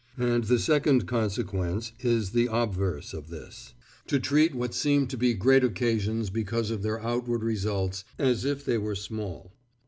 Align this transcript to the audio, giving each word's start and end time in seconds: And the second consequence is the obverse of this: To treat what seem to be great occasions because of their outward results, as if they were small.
And 0.17 0.45
the 0.45 0.57
second 0.57 1.05
consequence 1.07 1.91
is 1.99 2.31
the 2.31 2.49
obverse 2.51 3.13
of 3.13 3.27
this: 3.29 3.75
To 4.07 4.19
treat 4.19 4.55
what 4.55 4.73
seem 4.73 5.05
to 5.05 5.15
be 5.15 5.35
great 5.35 5.63
occasions 5.63 6.31
because 6.31 6.71
of 6.71 6.81
their 6.81 6.99
outward 7.03 7.43
results, 7.43 8.03
as 8.17 8.43
if 8.43 8.65
they 8.65 8.79
were 8.79 8.95
small. 8.95 9.53